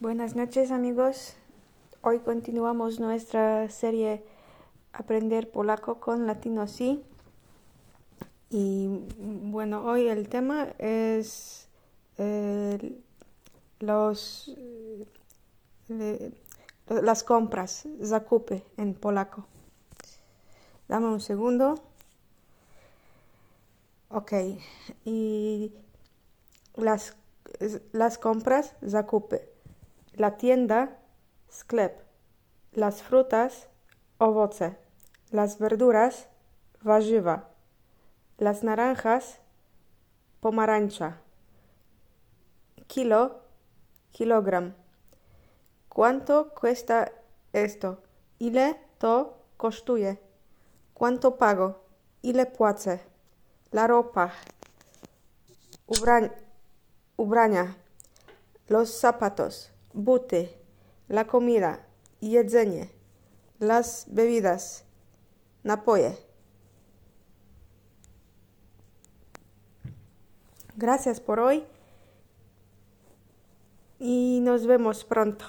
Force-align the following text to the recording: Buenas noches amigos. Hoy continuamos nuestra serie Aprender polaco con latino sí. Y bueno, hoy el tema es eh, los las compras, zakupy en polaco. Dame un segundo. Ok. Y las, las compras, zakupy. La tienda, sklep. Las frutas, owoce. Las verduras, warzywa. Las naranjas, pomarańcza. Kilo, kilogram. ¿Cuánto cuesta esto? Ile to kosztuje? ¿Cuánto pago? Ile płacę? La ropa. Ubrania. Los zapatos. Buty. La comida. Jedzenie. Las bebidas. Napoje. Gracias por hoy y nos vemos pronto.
Buenas 0.00 0.34
noches 0.34 0.72
amigos. 0.72 1.34
Hoy 2.02 2.18
continuamos 2.18 2.98
nuestra 2.98 3.70
serie 3.70 4.24
Aprender 4.92 5.48
polaco 5.48 6.00
con 6.00 6.26
latino 6.26 6.66
sí. 6.66 7.04
Y 8.50 8.88
bueno, 9.16 9.84
hoy 9.84 10.08
el 10.08 10.28
tema 10.28 10.66
es 10.78 11.68
eh, 12.18 13.00
los 13.78 14.52
las 16.88 17.22
compras, 17.22 17.84
zakupy 18.04 18.64
en 18.76 18.94
polaco. 18.94 19.46
Dame 20.88 21.06
un 21.06 21.20
segundo. 21.20 21.76
Ok. 24.08 24.32
Y 25.04 25.72
las, 26.74 27.16
las 27.92 28.18
compras, 28.18 28.74
zakupy. 28.86 29.53
La 30.16 30.36
tienda, 30.36 30.96
sklep. 31.50 32.00
Las 32.70 33.02
frutas, 33.02 33.68
owoce. 34.18 34.78
Las 35.32 35.58
verduras, 35.58 36.28
warzywa. 36.84 37.48
Las 38.38 38.62
naranjas, 38.62 39.40
pomarańcza. 40.38 41.18
Kilo, 42.86 43.40
kilogram. 44.12 44.74
¿Cuánto 45.88 46.54
cuesta 46.54 47.10
esto? 47.52 48.00
Ile 48.38 48.78
to 48.98 49.36
kosztuje? 49.56 50.20
¿Cuánto 50.94 51.38
pago? 51.38 51.80
Ile 52.22 52.46
płacę? 52.46 53.00
La 53.72 53.88
ropa. 53.88 54.30
Ubrania. 57.16 57.74
Los 58.68 59.00
zapatos. 59.00 59.73
Buty. 59.94 60.50
La 61.08 61.26
comida. 61.26 61.86
Jedzenie. 62.20 62.90
Las 63.58 64.06
bebidas. 64.10 64.84
Napoje. 65.62 66.18
Gracias 70.76 71.20
por 71.20 71.38
hoy 71.40 71.64
y 74.00 74.40
nos 74.42 74.66
vemos 74.66 75.04
pronto. 75.04 75.46